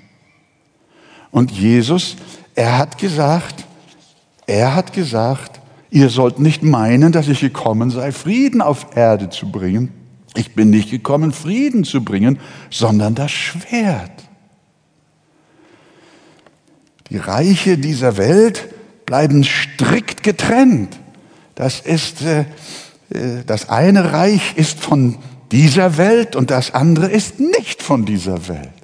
[1.31, 2.17] Und Jesus,
[2.55, 3.65] er hat gesagt,
[4.47, 5.58] er hat gesagt,
[5.91, 9.93] ihr sollt nicht meinen, dass ich gekommen sei, Frieden auf Erde zu bringen.
[10.35, 12.39] Ich bin nicht gekommen, Frieden zu bringen,
[12.71, 14.13] sondern das Schwert.
[17.11, 18.69] Die Reiche dieser Welt
[19.07, 20.99] bleiben strikt getrennt.
[21.55, 22.41] Das ist, äh,
[23.11, 25.17] äh, das eine Reich ist von
[25.51, 28.78] dieser Welt und das andere ist nicht von dieser Welt.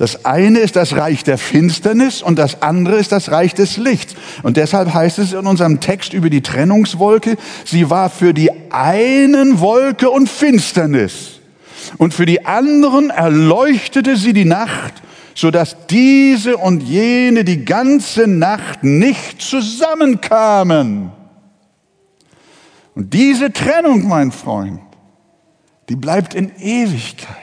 [0.00, 4.14] Das eine ist das Reich der Finsternis und das andere ist das Reich des Lichts.
[4.42, 7.36] Und deshalb heißt es in unserem Text über die Trennungswolke,
[7.66, 11.40] sie war für die einen Wolke und Finsternis.
[11.98, 14.94] Und für die anderen erleuchtete sie die Nacht,
[15.34, 21.10] sodass diese und jene die ganze Nacht nicht zusammenkamen.
[22.94, 24.80] Und diese Trennung, mein Freund,
[25.90, 27.36] die bleibt in Ewigkeit.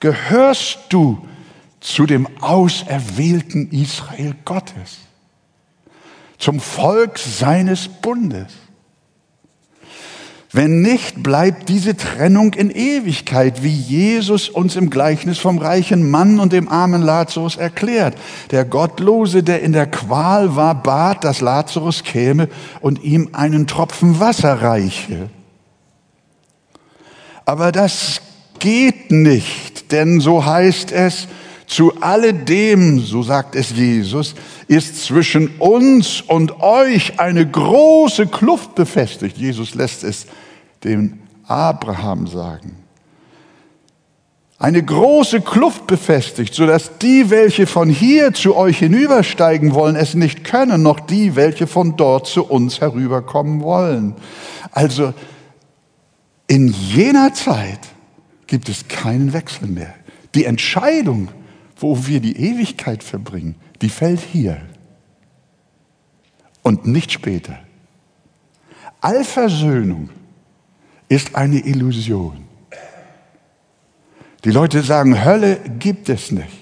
[0.00, 1.26] Gehörst du
[1.80, 4.98] zu dem auserwählten Israel Gottes,
[6.38, 8.52] zum Volk seines Bundes.
[10.52, 16.40] Wenn nicht, bleibt diese Trennung in Ewigkeit, wie Jesus uns im Gleichnis vom reichen Mann
[16.40, 18.16] und dem armen Lazarus erklärt.
[18.50, 22.48] Der Gottlose, der in der Qual war, bat, dass Lazarus käme
[22.80, 25.30] und ihm einen Tropfen Wasser reiche.
[27.44, 28.20] Aber das
[28.58, 31.28] geht nicht, denn so heißt es,
[31.70, 34.34] zu alledem, so sagt es Jesus,
[34.66, 39.38] ist zwischen uns und euch eine große Kluft befestigt.
[39.38, 40.26] Jesus lässt es
[40.82, 42.74] dem Abraham sagen.
[44.58, 50.14] Eine große Kluft befestigt, so dass die, welche von hier zu euch hinübersteigen wollen, es
[50.14, 54.16] nicht können, noch die, welche von dort zu uns herüberkommen wollen.
[54.72, 55.14] Also
[56.48, 57.78] in jener Zeit
[58.48, 59.94] gibt es keinen Wechsel mehr.
[60.34, 61.28] Die Entscheidung
[61.80, 64.60] wo wir die Ewigkeit verbringen, die fällt hier
[66.62, 67.58] und nicht später.
[69.00, 70.10] Allversöhnung
[71.08, 72.44] ist eine Illusion.
[74.44, 76.60] Die Leute sagen, Hölle gibt es nicht.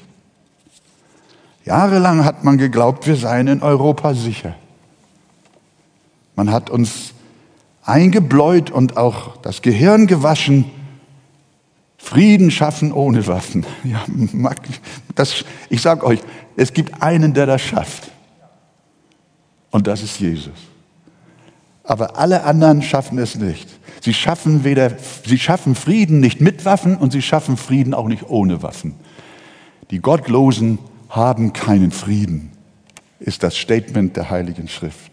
[1.65, 4.55] Jahrelang hat man geglaubt, wir seien in Europa sicher.
[6.35, 7.13] Man hat uns
[7.83, 10.65] eingebläut und auch das Gehirn gewaschen,
[11.99, 13.67] Frieden schaffen ohne Waffen.
[13.85, 14.05] Ja,
[15.15, 16.21] das, ich sage euch,
[16.57, 18.11] es gibt einen, der das schafft.
[19.71, 20.59] Und das ist Jesus.
[21.85, 23.69] Aber alle anderen schaffen es nicht.
[24.01, 24.93] Sie schaffen weder,
[25.27, 28.95] sie schaffen Frieden nicht mit Waffen und sie schaffen Frieden auch nicht ohne Waffen.
[29.91, 32.53] Die Gottlosen haben keinen Frieden,
[33.21, 35.13] ist das Statement der Heiligen Schrift.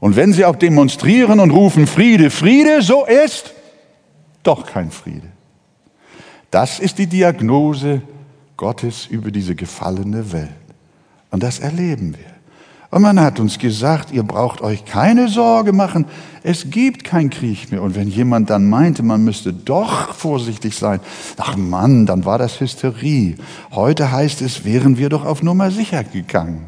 [0.00, 3.54] Und wenn sie auch demonstrieren und rufen Friede, Friede, so ist
[4.42, 5.29] doch kein Friede.
[6.50, 8.02] Das ist die Diagnose
[8.56, 10.50] Gottes über diese gefallene Welt.
[11.30, 12.30] Und das erleben wir.
[12.90, 16.06] Und man hat uns gesagt, ihr braucht euch keine Sorge machen,
[16.42, 17.82] es gibt keinen Krieg mehr.
[17.82, 20.98] Und wenn jemand dann meinte, man müsste doch vorsichtig sein,
[21.36, 23.36] ach Mann, dann war das Hysterie.
[23.70, 26.66] Heute heißt es, wären wir doch auf Nummer sicher gegangen.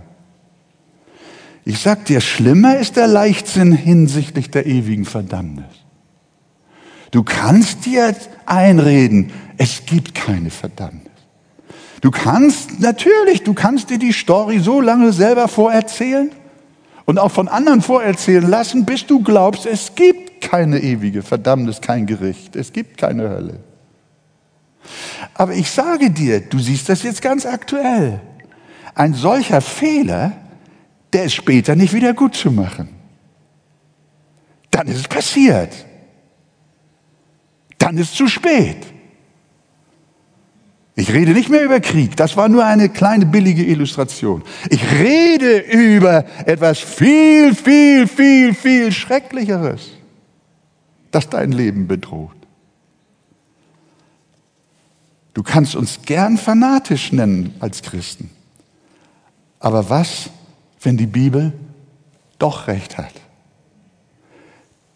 [1.64, 5.64] Ich sag dir, schlimmer ist der Leichtsinn hinsichtlich der ewigen Verdammnis.
[7.10, 8.14] Du kannst dir
[8.46, 11.06] einreden, es gibt keine Verdammnis.
[12.00, 16.32] Du kannst, natürlich, du kannst dir die Story so lange selber vorerzählen
[17.04, 22.06] und auch von anderen vorerzählen lassen, bis du glaubst, es gibt keine ewige Verdammnis, kein
[22.06, 23.60] Gericht, es gibt keine Hölle.
[25.34, 28.20] Aber ich sage dir, du siehst das jetzt ganz aktuell.
[28.96, 30.32] Ein solcher Fehler,
[31.12, 32.88] der ist später nicht wieder gut zu machen.
[34.72, 35.72] Dann ist es passiert.
[37.78, 38.91] Dann ist es zu spät.
[40.94, 44.42] Ich rede nicht mehr über Krieg, das war nur eine kleine billige Illustration.
[44.68, 49.88] Ich rede über etwas viel, viel, viel, viel Schrecklicheres,
[51.10, 52.36] das dein Leben bedroht.
[55.32, 58.30] Du kannst uns gern fanatisch nennen als Christen.
[59.60, 60.28] Aber was,
[60.82, 61.54] wenn die Bibel
[62.38, 63.14] doch recht hat?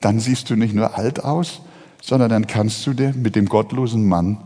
[0.00, 1.62] Dann siehst du nicht nur alt aus,
[2.02, 4.38] sondern dann kannst du dir mit dem gottlosen Mann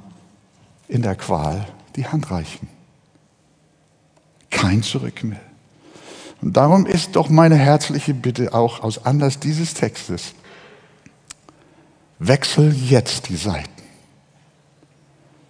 [0.91, 1.66] in der Qual
[1.97, 2.68] die Hand reichen.
[4.51, 5.41] Kein Zurück mehr.
[6.43, 10.34] Und darum ist doch meine herzliche Bitte auch aus Anlass dieses Textes,
[12.18, 13.68] wechsel jetzt die Seiten.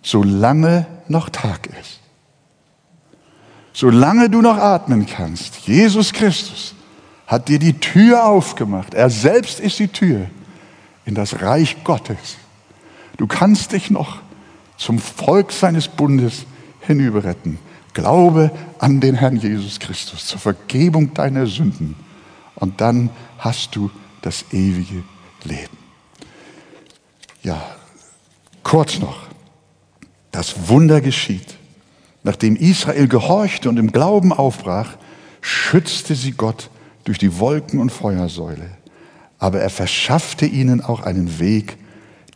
[0.02, 2.00] solange noch Tag ist.
[3.72, 6.74] Solange du noch atmen kannst, Jesus Christus
[7.26, 8.94] hat dir die Tür aufgemacht.
[8.94, 10.26] Er selbst ist die Tür
[11.04, 12.36] in das Reich Gottes.
[13.16, 14.20] Du kannst dich noch
[14.80, 16.46] zum Volk seines Bundes
[16.80, 17.58] hinüberretten.
[17.92, 21.96] Glaube an den Herrn Jesus Christus zur Vergebung deiner Sünden
[22.54, 23.90] und dann hast du
[24.22, 25.02] das ewige
[25.44, 25.76] Leben.
[27.42, 27.62] Ja,
[28.62, 29.18] kurz noch.
[30.30, 31.56] Das Wunder geschieht.
[32.22, 34.96] Nachdem Israel gehorchte und im Glauben aufbrach,
[35.40, 36.70] schützte sie Gott
[37.04, 38.70] durch die Wolken- und Feuersäule.
[39.38, 41.76] Aber er verschaffte ihnen auch einen Weg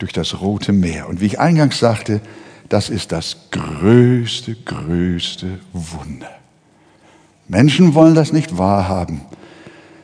[0.05, 1.09] durch das Rote Meer.
[1.09, 2.21] Und wie ich eingangs sagte,
[2.69, 6.29] das ist das größte, größte Wunder.
[7.47, 9.21] Menschen wollen das nicht wahrhaben.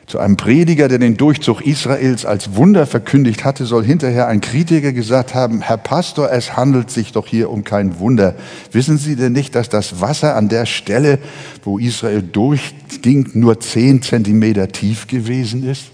[0.08, 4.92] Zu einem Prediger, der den Durchzug Israels als Wunder verkündigt hatte, soll hinterher ein Kritiker
[4.92, 8.34] gesagt haben, Herr Pastor, es handelt sich doch hier um kein Wunder.
[8.72, 11.20] Wissen Sie denn nicht, dass das Wasser an der Stelle,
[11.62, 15.92] wo Israel durchging, nur zehn Zentimeter tief gewesen ist?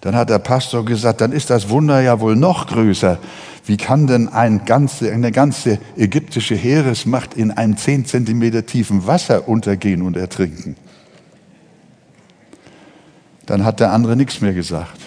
[0.00, 3.18] Dann hat der Pastor gesagt, dann ist das Wunder ja wohl noch größer.
[3.66, 9.48] Wie kann denn ein ganze, eine ganze ägyptische Heeresmacht in einem zehn Zentimeter tiefen Wasser
[9.48, 10.76] untergehen und ertrinken?
[13.50, 15.00] dann hat der andere nichts mehr gesagt.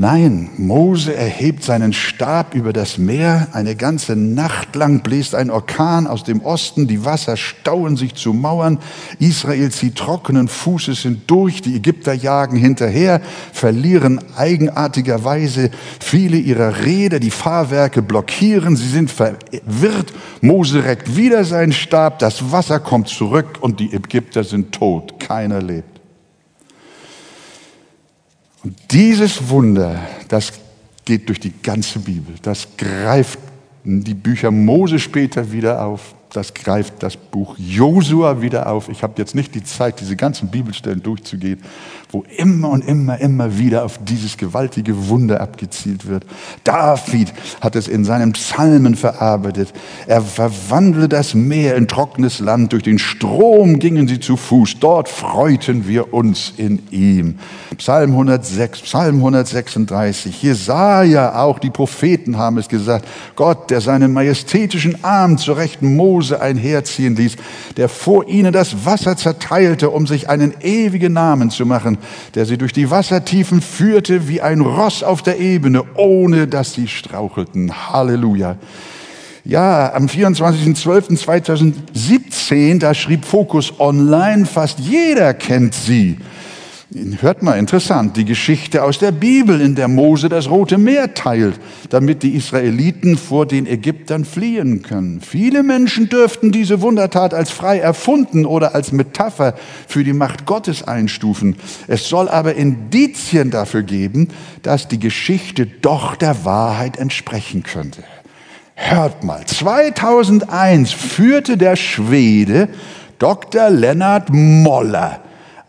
[0.00, 3.48] Nein, Mose erhebt seinen Stab über das Meer.
[3.52, 6.88] Eine ganze Nacht lang bläst ein Orkan aus dem Osten.
[6.88, 8.78] Die Wasser stauen sich zu Mauern.
[9.18, 11.60] Israel zieht trockenen Fußes hindurch.
[11.60, 13.20] Die Ägypter jagen hinterher,
[13.52, 15.70] verlieren eigenartigerweise
[16.00, 17.20] viele ihrer Räder.
[17.20, 18.76] Die Fahrwerke blockieren.
[18.76, 20.14] Sie sind verwirrt.
[20.40, 22.20] Mose reckt wieder seinen Stab.
[22.20, 25.20] Das Wasser kommt zurück und die Ägypter sind tot.
[25.20, 25.99] Keiner lebt.
[28.62, 30.52] Und dieses Wunder, das
[31.04, 32.34] geht durch die ganze Bibel.
[32.42, 33.38] Das greift
[33.84, 38.88] die Bücher Mose später wieder auf das greift das Buch Josua wieder auf.
[38.88, 41.60] Ich habe jetzt nicht die Zeit, diese ganzen Bibelstellen durchzugehen,
[42.12, 46.24] wo immer und immer, immer wieder auf dieses gewaltige Wunder abgezielt wird.
[46.64, 49.72] David hat es in seinen Psalmen verarbeitet.
[50.06, 52.72] Er verwandelte das Meer in trockenes Land.
[52.72, 54.78] Durch den Strom gingen sie zu Fuß.
[54.80, 57.38] Dort freuten wir uns in ihm.
[57.76, 60.42] Psalm 106, Psalm 136.
[60.42, 63.06] Jesaja, auch die Propheten haben es gesagt.
[63.36, 67.36] Gott, der seinen majestätischen Arm zur rechten Mose Mose einherziehen ließ,
[67.76, 71.98] der vor ihnen das Wasser zerteilte, um sich einen ewigen Namen zu machen,
[72.34, 76.86] der sie durch die Wassertiefen führte wie ein Ross auf der Ebene, ohne dass sie
[76.88, 77.92] strauchelten.
[77.92, 78.56] Halleluja.
[79.44, 86.18] Ja, am 24.12.2017, da schrieb Focus Online, fast jeder kennt sie.
[86.92, 91.54] Hört mal, interessant, die Geschichte aus der Bibel, in der Mose das Rote Meer teilt,
[91.88, 95.20] damit die Israeliten vor den Ägyptern fliehen können.
[95.20, 99.54] Viele Menschen dürften diese Wundertat als frei erfunden oder als Metapher
[99.86, 101.54] für die Macht Gottes einstufen.
[101.86, 104.26] Es soll aber Indizien dafür geben,
[104.62, 108.02] dass die Geschichte doch der Wahrheit entsprechen könnte.
[108.74, 112.68] Hört mal, 2001 führte der Schwede
[113.20, 113.70] Dr.
[113.70, 115.20] Lennart Moller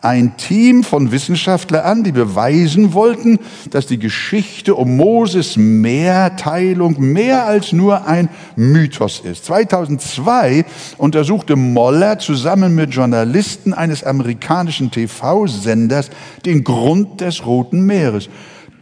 [0.01, 3.39] ein Team von Wissenschaftlern an, die beweisen wollten,
[3.69, 9.45] dass die Geschichte um Moses Mehrteilung mehr als nur ein Mythos ist.
[9.45, 10.65] 2002
[10.97, 16.09] untersuchte Moller zusammen mit Journalisten eines amerikanischen TV-Senders
[16.45, 18.27] den Grund des Roten Meeres.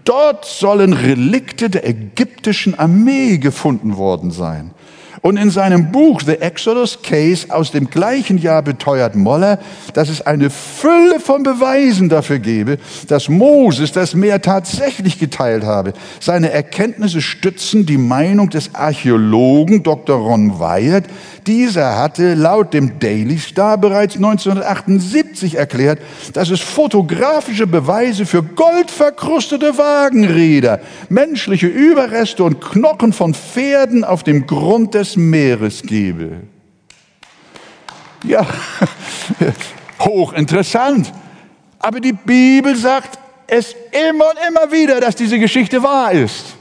[0.05, 4.71] Dort sollen Relikte der ägyptischen Armee gefunden worden sein.
[5.21, 9.59] Und in seinem Buch The Exodus Case aus dem gleichen Jahr beteuert Moller,
[9.93, 15.93] dass es eine Fülle von Beweisen dafür gebe, dass Moses das Meer tatsächlich geteilt habe.
[16.19, 20.17] Seine Erkenntnisse stützen die Meinung des Archäologen Dr.
[20.17, 21.05] Ron Wyatt.
[21.49, 25.99] Dieser hatte laut dem Daily Star bereits 1978 erklärt,
[26.33, 30.79] dass es fotografische Beweise für goldverkrustete Wagenräder,
[31.09, 36.41] menschliche Überreste und Knochen von Pferden auf dem Grund des Meeres gebe.
[38.23, 38.45] Ja,
[40.01, 41.11] hochinteressant.
[41.79, 43.75] Aber die Bibel sagt es
[44.11, 46.58] immer und immer wieder, dass diese Geschichte wahr ist.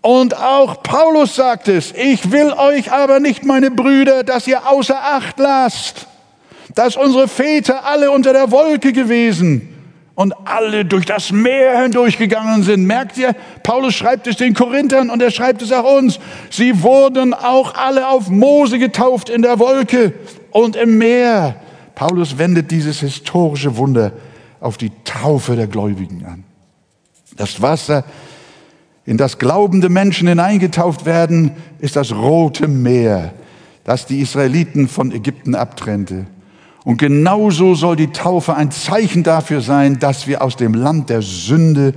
[0.00, 4.96] Und auch Paulus sagt es, ich will euch aber nicht, meine Brüder, dass ihr außer
[4.96, 6.06] Acht lasst,
[6.74, 9.74] dass unsere Väter alle unter der Wolke gewesen
[10.14, 12.84] und alle durch das Meer hindurchgegangen sind.
[12.86, 16.20] Merkt ihr, Paulus schreibt es den Korinthern und er schreibt es auch uns.
[16.50, 20.14] Sie wurden auch alle auf Mose getauft in der Wolke
[20.50, 21.56] und im Meer.
[21.94, 24.12] Paulus wendet dieses historische Wunder
[24.60, 26.44] auf die Taufe der Gläubigen an.
[27.36, 28.04] Das Wasser
[29.08, 33.32] in das glaubende Menschen hineingetauft werden, ist das Rote Meer,
[33.84, 36.26] das die Israeliten von Ägypten abtrennte.
[36.84, 41.22] Und genauso soll die Taufe ein Zeichen dafür sein, dass wir aus dem Land der
[41.22, 41.94] Sünde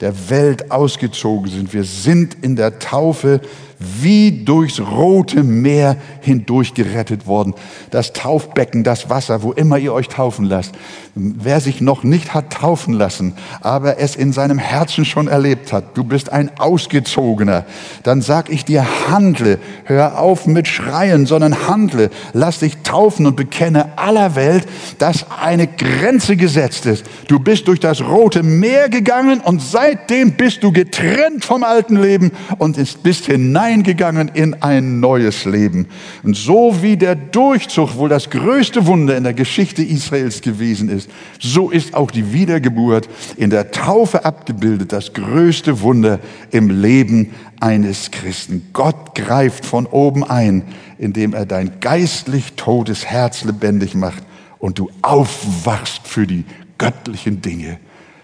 [0.00, 1.74] der Welt ausgezogen sind.
[1.74, 3.42] Wir sind in der Taufe
[3.78, 7.54] wie durchs rote Meer hindurch gerettet worden.
[7.90, 10.74] Das Taufbecken, das Wasser, wo immer ihr euch taufen lasst.
[11.14, 15.96] Wer sich noch nicht hat taufen lassen, aber es in seinem Herzen schon erlebt hat,
[15.96, 17.64] du bist ein Ausgezogener,
[18.02, 23.36] dann sag ich dir, handle, hör auf mit Schreien, sondern handle, lass dich taufen und
[23.36, 24.66] bekenne aller Welt,
[24.98, 27.04] dass eine Grenze gesetzt ist.
[27.28, 32.32] Du bist durch das rote Meer gegangen und seitdem bist du getrennt vom alten Leben
[32.58, 35.86] und bist hinein hineingegangen in ein neues Leben.
[36.22, 41.10] Und so wie der Durchzug wohl das größte Wunder in der Geschichte Israels gewesen ist,
[41.40, 48.10] so ist auch die Wiedergeburt in der Taufe abgebildet, das größte Wunder im Leben eines
[48.10, 48.68] Christen.
[48.72, 50.62] Gott greift von oben ein,
[50.98, 54.22] indem er dein geistlich totes Herz lebendig macht
[54.58, 56.44] und du aufwachst für die
[56.78, 57.78] göttlichen Dinge,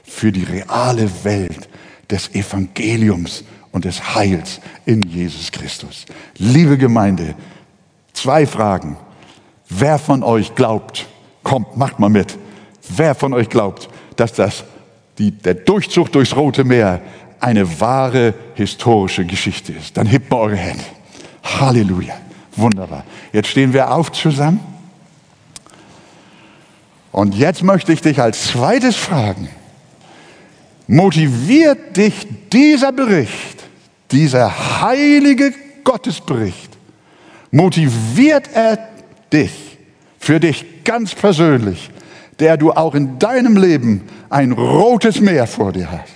[0.04, 1.68] für die reale Welt
[2.10, 6.04] des Evangeliums und des Heils in Jesus Christus.
[6.38, 7.34] Liebe Gemeinde,
[8.12, 8.96] zwei Fragen.
[9.68, 11.06] Wer von euch glaubt,
[11.42, 12.38] kommt, macht mal mit,
[12.96, 14.64] wer von euch glaubt, dass das,
[15.18, 17.00] die, der Durchzug durchs Rote Meer
[17.40, 19.96] eine wahre historische Geschichte ist?
[19.96, 20.84] Dann hebt mal eure Hände.
[21.42, 22.14] Halleluja.
[22.54, 23.04] Wunderbar.
[23.32, 24.60] Jetzt stehen wir auf zusammen.
[27.10, 29.48] Und jetzt möchte ich dich als zweites fragen,
[30.86, 33.51] motiviert dich dieser Bericht
[34.12, 35.52] dieser heilige
[35.82, 36.76] Gottesbericht,
[37.50, 38.78] motiviert er
[39.32, 39.78] dich,
[40.18, 41.90] für dich ganz persönlich,
[42.38, 46.12] der du auch in deinem Leben ein rotes Meer vor dir hast.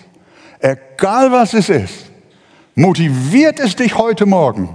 [0.61, 2.11] Egal was es ist,
[2.75, 4.69] motiviert es dich heute Morgen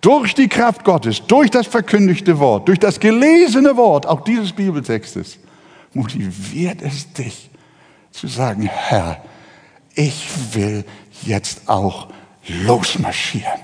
[0.00, 5.38] durch die Kraft Gottes, durch das verkündigte Wort, durch das gelesene Wort, auch dieses Bibeltextes,
[5.94, 7.50] motiviert es dich
[8.12, 9.22] zu sagen, Herr,
[9.94, 10.84] ich will
[11.22, 12.08] jetzt auch
[12.48, 13.60] losmarschieren.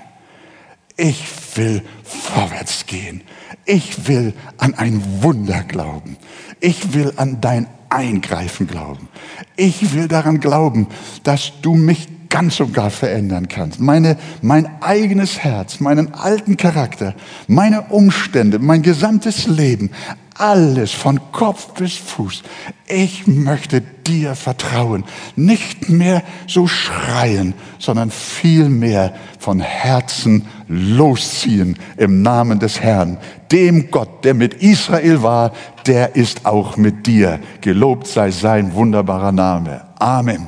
[0.97, 1.25] Ich
[1.55, 3.21] will vorwärts gehen.
[3.65, 6.17] Ich will an ein Wunder glauben.
[6.59, 9.09] Ich will an dein Eingreifen glauben.
[9.55, 10.87] Ich will daran glauben,
[11.23, 13.79] dass du mich ganz und gar verändern kannst.
[13.79, 17.15] Meine, mein eigenes Herz, meinen alten Charakter,
[17.47, 19.91] meine Umstände, mein gesamtes Leben,
[20.35, 22.43] alles von Kopf bis Fuß.
[22.87, 25.03] Ich möchte dir vertrauen.
[25.35, 33.17] Nicht mehr so schreien, sondern vielmehr von Herzen losziehen im Namen des Herrn.
[33.51, 35.51] Dem Gott, der mit Israel war,
[35.87, 37.39] der ist auch mit dir.
[37.61, 39.81] Gelobt sei sein wunderbarer Name.
[39.97, 40.47] Amen.